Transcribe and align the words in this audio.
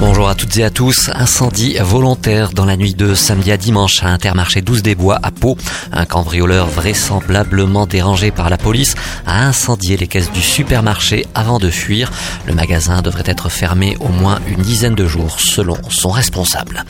Bonjour 0.00 0.28
à 0.28 0.34
toutes 0.34 0.56
et 0.56 0.64
à 0.64 0.70
tous. 0.70 1.08
Incendie 1.14 1.76
volontaire 1.80 2.50
dans 2.50 2.64
la 2.64 2.76
nuit 2.76 2.94
de 2.94 3.14
samedi 3.14 3.52
à 3.52 3.56
dimanche 3.56 4.02
à 4.02 4.08
Intermarché 4.08 4.60
12 4.60 4.82
des 4.82 4.96
Bois 4.96 5.20
à 5.22 5.30
Pau. 5.30 5.56
Un 5.92 6.04
cambrioleur 6.04 6.66
vraisemblablement 6.66 7.86
dérangé 7.86 8.32
par 8.32 8.50
la 8.50 8.58
police 8.58 8.96
a 9.24 9.46
incendié 9.46 9.96
les 9.96 10.08
caisses 10.08 10.32
du 10.32 10.40
supermarché 10.40 11.26
avant 11.34 11.60
de 11.60 11.70
fuir. 11.70 12.10
Le 12.46 12.54
magasin 12.54 13.02
devrait 13.02 13.22
être 13.26 13.48
fermé 13.48 13.96
au 14.00 14.08
moins 14.08 14.40
une 14.48 14.62
dizaine 14.62 14.96
de 14.96 15.06
jours 15.06 15.38
selon 15.38 15.76
son 15.88 16.10
responsable. 16.10 16.84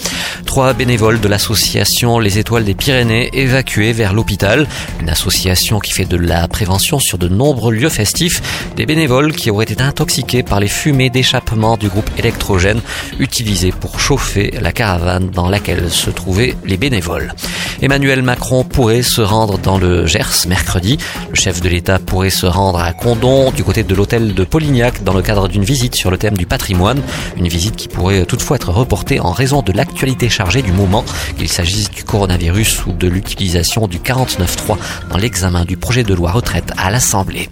Trois 0.47 0.73
bénévoles 0.73 1.21
de 1.21 1.29
l'association 1.29 2.19
Les 2.19 2.39
Étoiles 2.39 2.65
des 2.65 2.75
Pyrénées 2.75 3.29
évacués 3.35 3.93
vers 3.93 4.15
l'hôpital. 4.15 4.67
Une 5.01 5.11
association 5.11 5.79
qui 5.79 5.93
fait 5.93 6.07
de 6.07 6.17
la 6.17 6.49
prévention 6.49 6.99
sur 6.99 7.19
de 7.19 7.29
nombreux 7.29 7.73
lieux 7.73 7.91
festifs. 7.91 8.41
Des 8.77 8.87
bénévoles 8.87 9.33
qui 9.33 9.51
auraient 9.51 9.65
été 9.65 9.83
intoxiqués 9.83 10.43
par 10.43 10.59
les 10.59 10.69
fumées 10.69 11.11
d'échappement 11.11 11.77
du 11.77 11.89
groupe 11.89 12.11
électrogène 12.19 12.81
utilisé 13.19 13.73
pour 13.73 14.01
chauffer 14.01 14.55
la 14.61 14.73
caravane 14.73 15.31
dans 15.31 15.49
laquelle 15.49 15.91
se 15.91 16.11
trouvaient 16.11 16.57
les 16.65 16.77
bénévoles. 16.77 17.35
Emmanuel 17.83 18.23
Macron 18.23 18.65
pourrait 18.65 19.03
se 19.03 19.21
rendre 19.21 19.59
dans 19.59 19.79
le 19.79 20.07
Gers 20.07 20.47
mercredi. 20.49 20.99
Le 21.31 21.37
chef 21.37 21.61
de 21.61 21.69
l'État 21.69 21.99
pourrait 21.99 22.31
se 22.31 22.47
rendre 22.47 22.79
à 22.79 22.93
Condon, 22.93 23.51
du 23.51 23.65
côté 23.65 23.83
de 23.83 23.95
l'hôtel 23.95 24.35
de 24.35 24.45
Polignac, 24.45 25.03
dans 25.05 25.15
le 25.15 25.23
cadre 25.23 25.49
d'une 25.49 25.65
visite 25.65 25.95
sur 25.95 26.11
le 26.11 26.19
thème 26.19 26.37
du 26.37 26.47
patrimoine. 26.47 27.03
Une 27.37 27.49
visite 27.49 27.77
qui 27.77 27.89
pourrait 27.89 28.25
toutefois 28.27 28.57
être 28.57 28.71
reportée 28.71 29.21
en 29.21 29.33
raison 29.33 29.63
de 29.63 29.73
l'actualité 29.73 30.29
chargée 30.29 30.63
du 30.63 30.73
moment, 30.73 31.05
qu'il 31.37 31.49
s'agisse 31.49 31.91
du 31.91 32.05
coronavirus 32.05 32.87
ou 32.87 32.93
de 32.93 33.09
l'utilisation 33.09 33.87
du 33.87 33.99
49.3 33.99 34.77
dans 35.11 35.19
l'examen 35.19 35.65
du 35.65 35.77
projet 35.77 36.05
de 36.05 36.15
loi 36.15 36.33
retraite 36.33 36.73
à 36.77 36.91
l'Assemblée. 36.91 37.49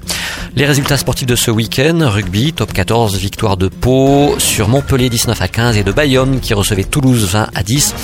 Les 0.55 0.67
résultats 0.67 0.98
sportifs 0.98 1.27
de 1.27 1.34
ce 1.34 1.50
week-end, 1.50 1.98
rugby, 2.03 2.53
top 2.53 2.75
14, 2.75 3.17
victoire 3.17 3.56
de 3.56 3.69
Pau 3.69 4.34
sur 4.39 4.69
Montpellier 4.69 5.08
19 5.08 5.41
à 5.41 5.48
15 5.48 5.78
et 5.78 5.83
de 5.83 5.92
Bayonne 5.92 6.41
qui 6.41 6.53
recevait 6.53 6.84
Toulouse 6.84 7.25
20 7.25 7.48
à 7.55 7.62
10. 7.62 7.95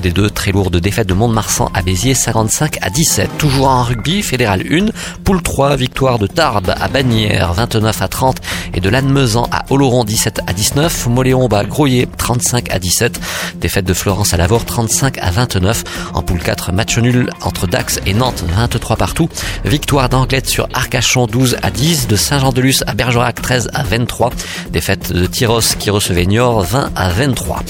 Des 0.00 0.10
deux, 0.10 0.30
très 0.30 0.52
lourde 0.52 0.78
défaite 0.78 1.06
de 1.06 1.14
Mont-de-Marsan 1.14 1.70
à 1.74 1.82
Béziers 1.82 2.14
55 2.14 2.78
à 2.80 2.88
17. 2.88 3.36
Toujours 3.36 3.68
en 3.68 3.84
rugby, 3.84 4.22
fédéral 4.22 4.62
1, 4.68 4.86
poule 5.22 5.42
3, 5.42 5.76
victoire 5.76 6.18
de 6.18 6.26
Tarbes 6.26 6.74
à 6.80 6.88
Bagnères 6.88 7.52
29 7.52 8.02
à 8.02 8.08
30 8.08 8.38
et 8.74 8.80
de 8.80 8.88
Lannemezan 8.88 9.46
à 9.52 9.64
Oloron 9.70 10.04
17 10.04 10.40
à 10.46 10.52
19. 10.54 11.08
Moléon 11.08 11.46
bat 11.46 11.64
Grouillet 11.64 12.08
35 12.16 12.72
à 12.72 12.78
17. 12.78 13.20
Défaite 13.60 13.84
de 13.84 13.94
Florence 13.94 14.32
à 14.32 14.38
Lavore 14.38 14.64
35 14.64 15.18
à 15.18 15.30
29. 15.30 15.84
En 16.14 16.22
poule 16.22 16.40
4, 16.40 16.72
match 16.72 16.98
nul 16.98 17.30
entre 17.42 17.66
Dax 17.66 18.00
et 18.06 18.14
Nantes 18.14 18.44
23 18.56 18.96
partout. 18.96 19.28
Victoire 19.64 20.08
d'Anglette 20.08 20.48
sur 20.48 20.68
Arcachon 20.72 21.26
12 21.26 21.58
à 21.62 21.70
10. 21.70 22.08
De 22.08 22.16
Saint-Jean-de-Luz 22.16 22.82
à 22.86 22.94
Bergerac 22.94 23.40
13 23.40 23.70
à 23.74 23.82
23. 23.82 24.30
Défaite 24.72 25.12
de 25.12 25.26
Tyros 25.26 25.76
qui 25.78 25.90
recevait 25.90 26.26
Niort 26.26 26.62
20 26.62 26.90
à 26.96 27.10
23. 27.10 27.62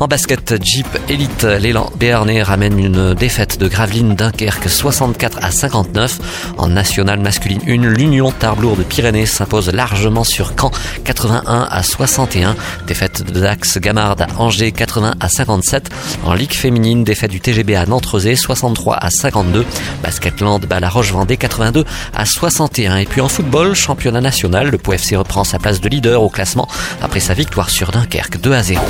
En 0.00 0.08
basket, 0.08 0.54
Jeep 0.64 0.86
Elite, 1.10 1.44
l'élan 1.44 1.92
béarnais 1.94 2.42
ramène 2.42 2.78
une 2.78 3.12
défaite 3.12 3.60
de 3.60 3.68
Gravelines 3.68 4.14
Dunkerque 4.14 4.70
64 4.70 5.40
à 5.42 5.50
59. 5.50 6.54
En 6.56 6.68
nationale 6.68 7.20
masculine 7.20 7.60
1, 7.68 7.86
l'Union 7.86 8.32
Tarblour 8.32 8.78
de 8.78 8.82
Pyrénées 8.82 9.26
s'impose 9.26 9.70
largement 9.70 10.24
sur 10.24 10.54
Caen 10.58 10.70
81 11.04 11.68
à 11.70 11.82
61. 11.82 12.56
Défaite 12.86 13.30
de 13.30 13.40
Dax 13.40 13.76
Gamard 13.76 14.16
à 14.18 14.40
Angers 14.40 14.72
80 14.72 15.16
à 15.20 15.28
57. 15.28 15.90
En 16.24 16.32
Ligue 16.32 16.54
féminine, 16.54 17.04
défaite 17.04 17.30
du 17.30 17.40
TGB 17.42 17.76
à 17.76 17.84
nantes 17.84 18.06
63 18.06 18.96
à 18.96 19.10
52. 19.10 19.66
Basketland 20.02 20.64
bat 20.64 20.80
la 20.80 20.88
Roche-Vendée 20.88 21.36
82 21.36 21.84
à 22.14 22.24
61. 22.24 22.96
Et 22.96 23.04
puis 23.04 23.20
en 23.20 23.28
football, 23.28 23.74
championnat 23.74 24.22
national, 24.22 24.70
le 24.70 24.78
POFC 24.78 25.14
reprend 25.16 25.44
sa 25.44 25.58
place 25.58 25.82
de 25.82 25.90
leader 25.90 26.22
au 26.22 26.30
classement 26.30 26.68
après 27.02 27.20
sa 27.20 27.34
victoire 27.34 27.68
sur 27.68 27.90
Dunkerque 27.90 28.40
2 28.40 28.52
à 28.54 28.62
0. 28.62 28.80